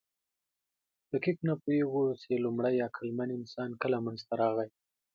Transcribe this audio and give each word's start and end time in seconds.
دقیق 1.11 1.37
نه 1.47 1.53
پوهېږو، 1.61 2.05
چې 2.21 2.41
لومړی 2.45 2.75
عقلمن 2.87 3.29
انسان 3.39 3.69
کله 3.81 3.97
منځ 4.05 4.19
ته 4.27 4.33
راغی. 4.41 4.69